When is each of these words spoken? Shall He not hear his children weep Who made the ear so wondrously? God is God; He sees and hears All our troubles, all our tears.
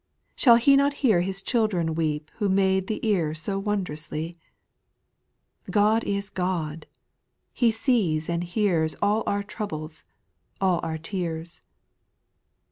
Shall 0.35 0.55
He 0.55 0.75
not 0.75 0.93
hear 1.05 1.21
his 1.21 1.43
children 1.43 1.93
weep 1.93 2.31
Who 2.39 2.49
made 2.49 2.87
the 2.87 3.05
ear 3.07 3.35
so 3.35 3.59
wondrously? 3.59 4.35
God 5.69 6.03
is 6.05 6.31
God; 6.31 6.87
He 7.53 7.69
sees 7.69 8.27
and 8.27 8.43
hears 8.43 8.95
All 9.03 9.21
our 9.27 9.43
troubles, 9.43 10.03
all 10.59 10.79
our 10.81 10.97
tears. 10.97 11.61